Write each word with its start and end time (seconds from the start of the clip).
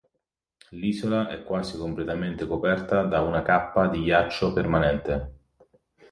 L'isola 0.69 1.27
è 1.29 1.43
quasi 1.43 1.77
completamente 1.77 2.47
coperta 2.47 3.03
da 3.03 3.21
una 3.21 3.43
cappa 3.43 3.87
di 3.87 4.01
ghiaccio 4.01 4.51
permanente. 4.51 5.33